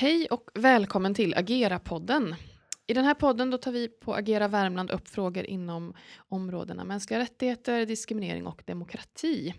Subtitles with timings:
[0.00, 2.34] Hej och välkommen till Agera-podden.
[2.86, 5.94] I den här podden då tar vi på Agera Värmland upp frågor inom
[6.28, 9.54] områdena mänskliga rättigheter, diskriminering och demokrati.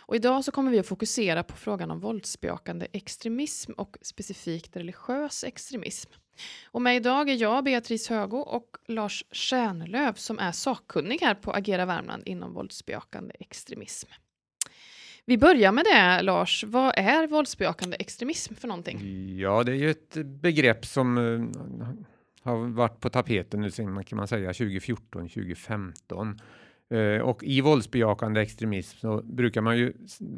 [0.00, 5.44] Och idag så kommer vi att fokusera på frågan om våldsbejakande extremism och specifikt religiös
[5.44, 6.10] extremism.
[6.66, 11.52] Och med idag är jag, Beatrice Högo och Lars Stjärnlöv som är sakkunnig här på
[11.52, 14.08] Agera Värmland inom våldsbejakande extremism.
[15.28, 16.64] Vi börjar med det, Lars.
[16.64, 18.98] Vad är våldsbejakande extremism för någonting?
[19.38, 21.48] Ja, det är ju ett begrepp som uh,
[22.42, 26.40] har varit på tapeten nu sedan kan man säga 2014, 2015.
[26.94, 29.92] Uh, och i våldsbejakande extremism så brukar man ju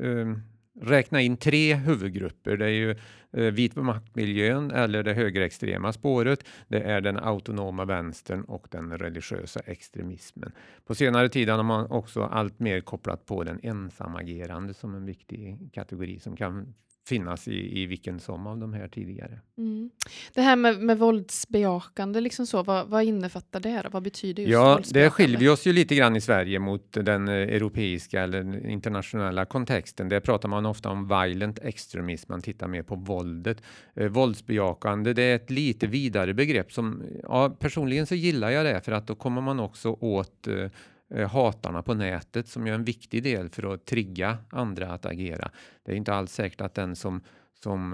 [0.00, 0.36] uh,
[0.80, 2.56] räkna in tre huvudgrupper.
[2.56, 2.90] Det är ju
[3.32, 6.44] eh, vit maktmiljön eller det högerextrema spåret.
[6.68, 10.52] Det är den autonoma vänstern och den religiösa extremismen.
[10.86, 15.70] På senare tid har man också allt mer kopplat på den ensamagerande som en viktig
[15.72, 16.74] kategori som kan
[17.08, 19.40] finnas i, i vilken som av de här tidigare.
[19.58, 19.90] Mm.
[20.34, 23.86] Det här med, med våldsbejakande, liksom så, vad, vad innefattar det?
[23.92, 27.28] Vad betyder just Ja, det skiljer vi oss ju lite grann i Sverige mot den
[27.28, 30.08] eh, europeiska eller internationella kontexten.
[30.08, 33.62] Där pratar man ofta om violent extremism, man tittar mer på våldet.
[33.94, 38.80] Eh, våldsbejakande, det är ett lite vidare begrepp som ja, personligen så gillar jag det
[38.80, 40.70] för att då kommer man också åt Eh,
[41.14, 45.50] Eh, hatarna på nätet som är en viktig del för att trigga andra att agera.
[45.82, 47.20] Det är inte alls säkert att den som,
[47.62, 47.92] som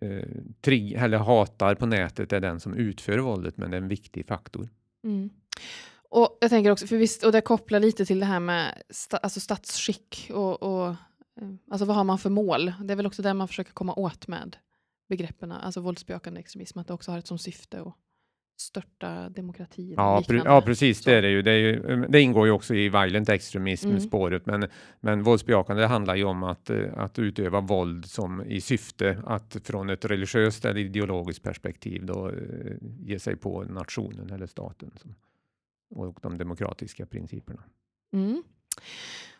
[0.00, 0.28] eh, eh
[0.60, 4.26] trig, eller hatar på nätet är den som utför våldet, men det är en viktig
[4.26, 4.68] faktor.
[5.04, 5.30] Mm.
[6.08, 9.16] Och jag tänker också, för visst, och det kopplar lite till det här med sta,
[9.16, 10.88] alltså statsskick och, och
[11.40, 12.72] eh, alltså vad har man för mål?
[12.84, 14.56] Det är väl också det man försöker komma åt med
[15.08, 17.94] begreppen, alltså våldsbejakande extremism, att det också har ett som syfte att
[18.60, 19.94] störta demokratin.
[19.96, 21.42] Ja, pre ja precis, det är det ju.
[21.42, 22.06] Det, är ju.
[22.08, 24.60] det, ingår ju också i violent extremism-spåret, mm.
[24.60, 29.56] men, men våldsbejakande handlar ju om att, eh, att utöva våld som i syfte att
[29.64, 32.34] från ett religiöst eller ideologiskt perspektiv då, eh,
[33.00, 35.14] ge sig på nationen eller staten som,
[35.90, 37.62] och de demokratiska principerna.
[38.12, 38.42] Mm.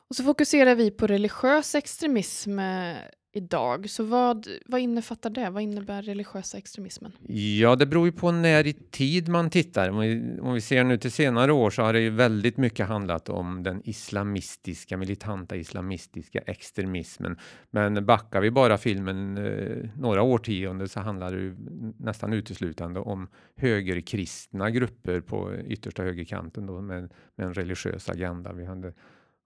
[0.08, 2.96] Och så fokuserar vi på religiös extremism eh,
[3.32, 3.90] idag.
[3.90, 5.50] Så vad, vad innefattar det?
[5.50, 7.12] Vad innebär religiösa extremismen?
[7.60, 9.90] Ja, det beror ju på när i tid man tittar.
[9.90, 12.86] Om vi, om vi ser nu till senare år så har det ju väldigt mycket
[12.86, 17.36] handlat om den islamistiska, militanta islamistiska extremismen.
[17.70, 21.56] Men backar vi bara filmen eh, några årtionden så handlar det ju
[21.96, 28.52] nästan uteslutande om högerkristna grupper på yttersta högerkanten då med, med en religiös agenda.
[28.52, 28.92] Vi hade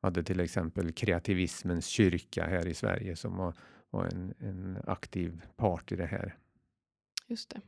[0.04, 3.54] hade till exempel kreativismens kyrka här i Sverige som var
[3.94, 6.34] var en, en aktiv part i det här.
[7.26, 7.60] Just det.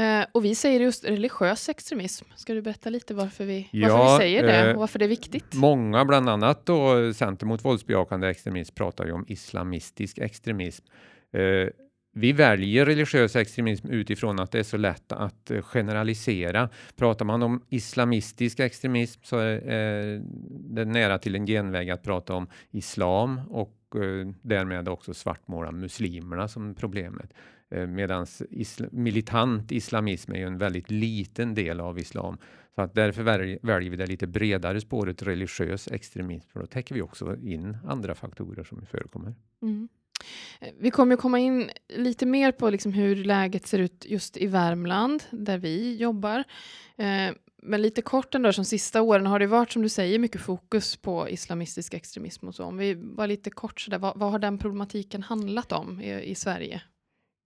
[0.00, 2.24] Eh, och vi säger just religiös extremism.
[2.36, 5.04] Ska du berätta lite varför vi, ja, varför vi säger det och eh, varför det
[5.04, 5.54] är viktigt?
[5.54, 10.84] Många, bland annat då Center mot våldsbejakande extremism, pratar ju om islamistisk extremism.
[11.32, 11.68] Eh,
[12.16, 16.68] vi väljer religiös extremism utifrån att det är så lätt att eh, generalisera.
[16.96, 20.20] Pratar man om islamistisk extremism så är eh,
[20.50, 26.48] det nära till en genväg att prata om islam och eh, därmed också svartmåla muslimerna
[26.48, 27.34] som problemet.
[27.88, 32.38] Medan isla militant islamism är ju en väldigt liten del av islam.
[32.74, 33.22] Så att därför
[33.66, 38.14] väljer vi det lite bredare spåret religiös extremism, för då täcker vi också in andra
[38.14, 39.34] faktorer som förekommer.
[39.62, 39.88] Mm.
[40.60, 44.46] Eh, vi kommer komma in lite mer på liksom hur läget ser ut just i
[44.46, 46.44] Värmland, där vi jobbar.
[46.96, 47.34] Eh,
[47.66, 50.96] men lite kort ändå, som sista åren har det varit, som du säger, mycket fokus
[50.96, 52.64] på islamistisk extremism och så.
[52.64, 56.34] Om vi var lite kort sådär, vad, vad har den problematiken handlat om i, i
[56.34, 56.82] Sverige?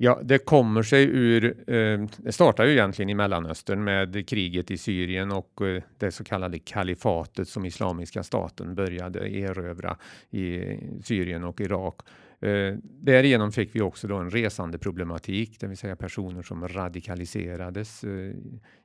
[0.00, 4.78] Ja, det kommer sig ur, eh, det startar ju egentligen i Mellanöstern med kriget i
[4.78, 9.96] Syrien och eh, det så kallade kalifatet som Islamiska staten började erövra
[10.30, 10.60] i
[11.04, 12.00] Syrien och Irak.
[12.40, 18.04] Eh, därigenom fick vi också då en resande problematik, det vill säga personer som radikaliserades,
[18.04, 18.34] eh,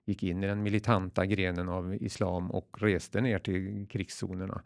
[0.05, 4.61] gick in i den militanta grenen av islam och reste ner till krigszonerna.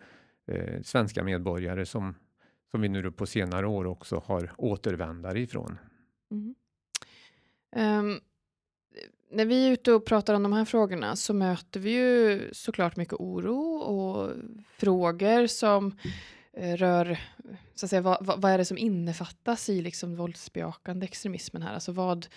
[0.52, 2.16] Eh, svenska medborgare som,
[2.72, 5.78] som vi nu på senare år också har återvändare ifrån.
[6.32, 6.56] Mm.
[7.76, 8.20] Um,
[9.32, 12.96] när vi är ute och pratar om de här frågorna så möter vi ju såklart
[12.96, 14.32] mycket oro och
[14.78, 15.98] frågor som
[16.58, 17.20] rör,
[17.76, 21.74] så att säga, vad, vad, är det som innefattas i liksom våldsbejakande extremismen här?
[21.74, 22.28] Alltså vad,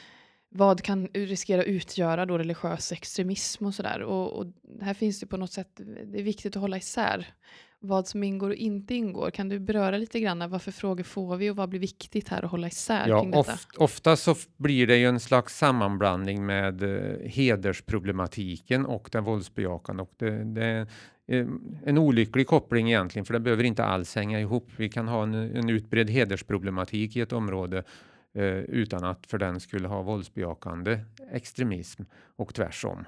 [0.49, 4.03] vad kan riskera utgöra då religiös extremism och sådär?
[4.03, 4.47] Och, och
[4.81, 7.35] här finns det på något sätt, det är viktigt att hålla isär
[7.83, 9.31] vad som ingår och inte ingår.
[9.31, 12.43] Kan du beröra lite grann, vad för frågor får vi och vad blir viktigt här
[12.43, 13.53] att hålla isär ja, kring detta?
[13.53, 20.03] Oft, ofta så blir det ju en slags sammanblandning med eh, hedersproblematiken och den våldsbejakande
[20.03, 20.87] och det, det,
[21.20, 24.69] Eh, Ehm, en olycklig koppling egentligen, för det behöver inte alls hänga ihop.
[24.77, 27.85] Vi kan ha en, en utbredd hedersproblematik i ett område
[28.35, 31.01] eh, utan att för den skulle ha våldsbejakande
[31.33, 32.03] extremism
[32.37, 33.05] och tvärsom.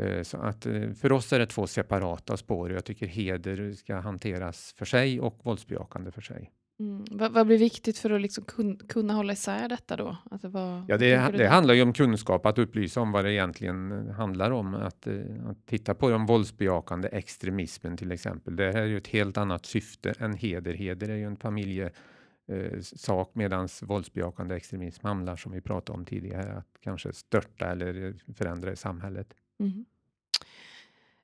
[0.00, 2.72] Eh, så att eh, för oss är det två separata spår.
[2.72, 6.50] Jag tycker heder ska hanteras för sig och våldsbejakande för sig.
[6.80, 7.04] Mm.
[7.10, 10.16] Vad, vad, blir viktigt för att liksom kun, kunna hålla isär detta då?
[10.30, 14.08] Alltså vad, ja, det, det handlar ju om kunskap, att upplysa om vad det egentligen
[14.10, 14.74] handlar om.
[14.74, 15.14] Att, eh,
[15.46, 18.56] att titta på den våldsbejakande extremismen till exempel.
[18.56, 20.72] Det här är ju ett helt annat syfte än heder.
[20.72, 26.52] Heder är ju en familjesak eh, medan våldsbejakande extremism handlar, som vi pratade om tidigare,
[26.52, 29.34] att kanske störta eller förändra i samhället.
[29.60, 29.84] Mm.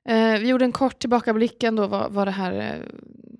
[0.07, 2.81] Eh, vi gjorde en kort tillbakablick ändå vad, vad det här eh,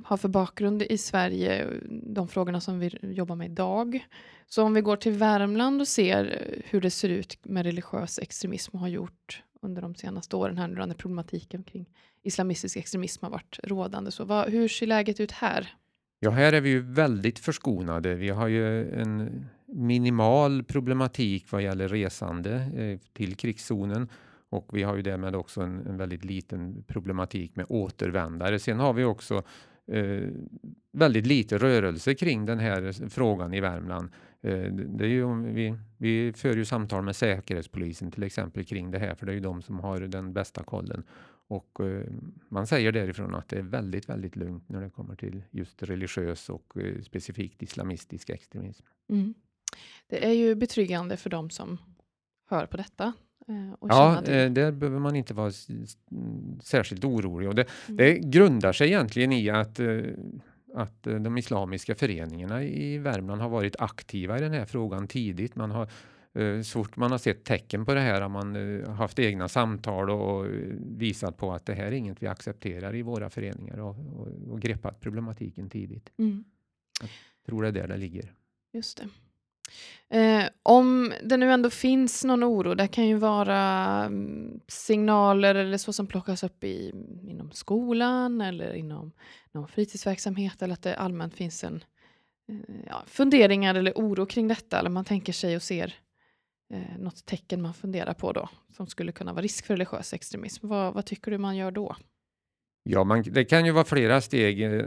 [0.06, 4.08] har för bakgrund i Sverige, de frågorna som vi jobbar med idag.
[4.48, 8.20] Så om vi går till Värmland och ser eh, hur det ser ut med religiös
[8.20, 11.86] extremism och har gjort under de senaste åren här nu när problematiken kring
[12.24, 14.12] islamistisk extremism har varit rådande.
[14.12, 15.74] Så vad, hur ser läget ut här?
[16.20, 18.16] Ja, här är vi ju väldigt förskonade.
[18.16, 24.10] Vi har ju en minimal problematik vad gäller resande eh, till krigszonen
[24.50, 28.60] och vi har ju därmed också en, en väldigt liten problematik med återvändare.
[28.60, 29.44] Sen har vi också
[29.88, 30.30] eh,
[30.92, 34.10] väldigt lite rörelse kring den här frågan i Värmland.
[34.42, 39.00] Eh, det är ju, vi, vi för ju samtal med Säkerhetspolisen till exempel kring det
[39.00, 41.04] här, för det är ju de som har den bästa kollen.
[41.48, 42.06] Och eh,
[42.50, 46.50] man säger därifrån att det är väldigt, väldigt lugnt när det kommer till just religiös
[46.50, 48.86] och eh, specifikt islamistisk extremism.
[49.10, 49.34] Mm.
[50.08, 51.78] Det är ju betryggande för de som
[52.50, 53.14] hör på detta
[53.82, 55.52] ja, eh, där behöver man inte vara
[56.62, 57.50] särskilt orolig.
[57.50, 57.98] Och det, mm.
[57.98, 60.02] det grundar sig egentligen i att, eh,
[60.74, 65.56] att de islamiska föreningarna i Värmland har varit aktiva i den här frågan tidigt.
[65.56, 65.90] Man har,
[66.64, 70.46] så fort man har sett tecken på det här har man haft egna samtal och
[70.80, 74.62] visat på att det här är inget vi accepterar i våra föreningar och, och, och
[74.62, 76.12] greppat problematiken tidigt.
[76.18, 76.44] Mm.
[77.02, 77.10] Jag
[77.46, 78.34] tror det är där det ligger.
[78.74, 79.08] Just det.
[80.10, 83.60] Eh, om det nu ändå finns någon oro, det kan ju vara
[84.06, 89.12] mm, signaler eller så som plockas upp i, mm, inom skolan eller inom
[89.52, 91.84] någon fritidsverksamhet eller att det allmänt finns en
[92.50, 95.94] eh, ja, funderingar eller oro kring detta eller man tänker sig och ser
[96.74, 100.68] eh, något tecken man funderar på då som skulle kunna vara risk för religiös extremism.
[100.68, 101.96] Vad, vad tycker du man gör då?
[102.88, 104.62] Ja, man, det kan ju vara flera steg.
[104.62, 104.86] Eh,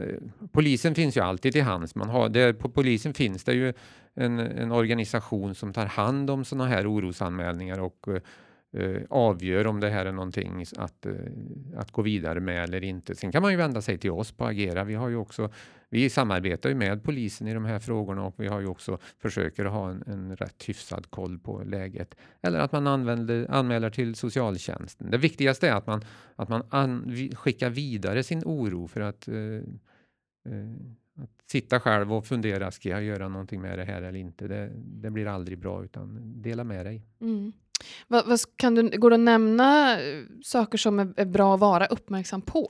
[0.51, 1.95] polisen finns ju alltid till hands.
[1.95, 3.73] Man har, det, på polisen finns det ju
[4.15, 9.79] en, en organisation som tar hand om sådana här orosanmälningar och eh, eh, avgör om
[9.79, 11.13] det här är någonting att, eh,
[11.77, 13.15] att gå vidare med eller inte.
[13.15, 14.83] Sen kan man ju vända sig till oss på Agera.
[14.83, 15.49] Vi har ju också
[15.89, 19.65] vi samarbetar ju med polisen i de här frågorna och vi har ju också försöker
[19.65, 22.15] ha en, en rätt hyfsad koll på läget.
[22.41, 25.11] Eller att man använder, anmäler till socialtjänsten.
[25.11, 26.01] Det viktigaste är att man,
[26.35, 30.69] att man an, skickar vidare sin oro för att, eh, eh,
[31.15, 34.47] att sitta själv och fundera, ska jag göra någonting med det här eller inte?
[34.47, 37.01] Det, det blir aldrig bra utan dela med dig.
[37.21, 37.53] Mm.
[38.07, 41.59] Vad, vad, kan du, går det att nämna eh, saker som är, är bra att
[41.59, 42.67] vara uppmärksam på?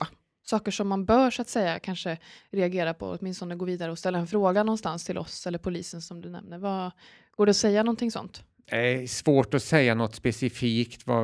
[0.50, 2.18] Saker som man bör så att säga kanske
[2.50, 6.20] reagera på, åtminstone gå vidare och ställa en fråga någonstans till oss eller polisen som
[6.20, 6.58] du nämner.
[6.58, 6.90] Vad,
[7.36, 8.44] går det att säga någonting sånt?
[8.70, 11.08] Det är svårt att säga något specifikt.
[11.08, 11.14] Eh,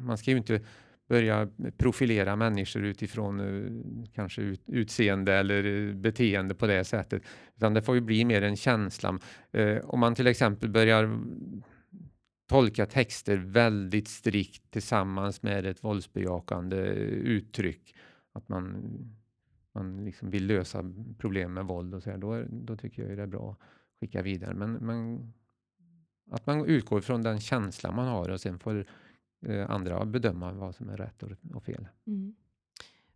[0.00, 0.60] man ska ju inte
[1.08, 7.22] börja profilera människor utifrån eh, kanske utseende eller beteende på det sättet.
[7.56, 9.18] Utan det får ju bli mer en känsla.
[9.84, 11.18] Om man till exempel börjar
[12.48, 17.94] tolka texter väldigt strikt tillsammans med ett våldsbejakande uttryck
[18.32, 18.82] att man,
[19.72, 23.22] man liksom vill lösa problem med våld och så här, då, då tycker jag det
[23.22, 23.58] är bra att
[24.00, 24.54] skicka vidare.
[24.54, 25.32] Men, men
[26.30, 28.86] att man utgår från den känsla man har och sen får
[29.46, 31.88] eh, andra bedöma vad som är rätt och, och fel.
[32.06, 32.34] Mm.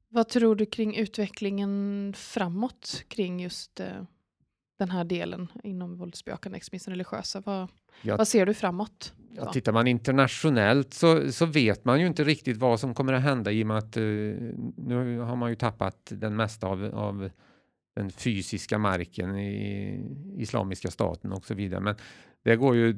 [0.09, 4.05] Vad tror du kring utvecklingen framåt kring just eh,
[4.79, 7.41] den här delen inom våldsbejakande extremism religiösa?
[7.41, 7.69] Vad,
[8.03, 9.13] jag, vad ser du framåt?
[9.35, 13.23] Ja, tittar man internationellt så, så vet man ju inte riktigt vad som kommer att
[13.23, 14.37] hända i och med att uh,
[14.77, 17.31] nu har man ju tappat den mesta av, av
[17.97, 20.01] den fysiska marken i
[20.39, 21.81] Islamiska staten och så vidare.
[21.81, 21.95] Men
[22.47, 22.97] det går ju,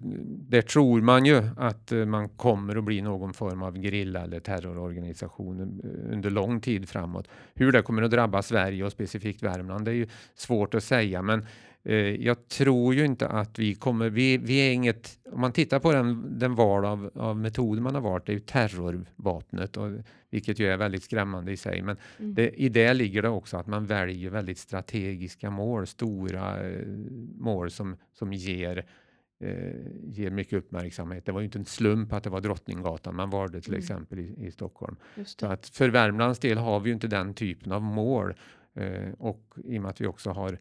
[0.49, 4.41] det tror man ju att uh, man kommer att bli någon form av gerilla eller
[4.41, 7.29] terrororganisation uh, under lång tid framåt.
[7.55, 11.23] Hur det kommer att drabba Sverige och specifikt Värmland det är ju svårt att säga
[11.23, 11.47] men
[11.89, 15.79] Eh, jag tror ju inte att vi kommer, vi, vi är inget, om man tittar
[15.79, 19.91] på den, den val av, av metoder man har valt, det är ju terrorvapnet, och,
[20.31, 21.83] vilket ju är väldigt skrämmande i sig.
[21.83, 22.35] Men mm.
[22.35, 26.87] det, i det ligger det också att man väljer väldigt strategiska mål, stora eh,
[27.39, 28.85] mål som, som ger eh,
[30.05, 31.25] ger mycket uppmärksamhet.
[31.27, 33.79] Det var ju inte en slump att det var Drottninggatan man valde till mm.
[33.79, 34.97] exempel i, i Stockholm.
[35.25, 38.35] Så att för Värmlands del har vi ju inte den typen av mål
[38.75, 40.59] eh, och i och med att vi också har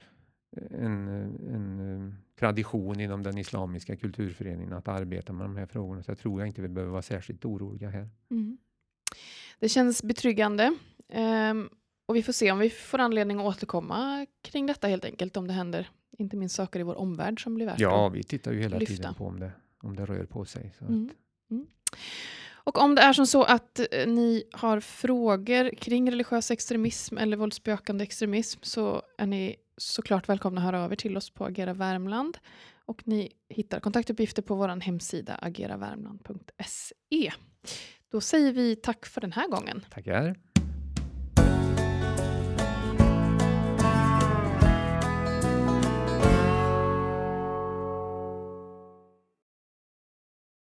[0.71, 1.07] en,
[1.53, 6.03] en tradition inom den islamiska kulturföreningen att arbeta med de här frågorna.
[6.03, 8.09] Så jag tror jag inte vi behöver vara särskilt oroliga här.
[8.31, 8.57] Mm.
[9.59, 10.77] Det känns betryggande.
[11.51, 11.69] Um,
[12.05, 15.47] och vi får se om vi får anledning att återkomma kring detta helt enkelt, om
[15.47, 18.59] det händer inte minst saker i vår omvärld som blir värt Ja, vi tittar ju
[18.61, 18.95] hela lyfta.
[18.95, 19.51] tiden på om det,
[19.83, 20.75] om det rör på sig.
[20.81, 21.09] Mm.
[21.51, 21.67] Mm.
[22.53, 27.37] Och om det är som så att eh, ni har frågor kring religiös extremism eller
[27.37, 32.37] våldsbejakande extremism så är ni såklart välkomna att höra över till oss på Agera Värmland.
[32.85, 37.31] Och ni hittar kontaktuppgifter på vår hemsida ageravärmland.se.
[38.11, 39.85] Då säger vi tack för den här gången.
[39.89, 40.35] tackar.